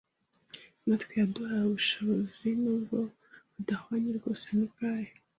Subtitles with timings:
[0.85, 2.97] natwe yaduhaye ubushobozi nubwo
[3.53, 5.11] budahwanye rwose n’ubwayo.